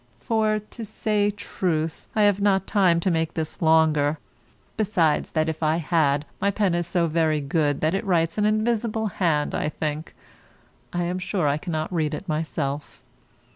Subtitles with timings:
[0.17, 4.17] For, [to] say truth, I have not time to make this longer;
[4.75, 8.45] besides that if I had, my pen is so very good that it writes an
[8.47, 10.15] invisible hand, I think;
[10.91, 13.03] I am sure I cannot read it myself.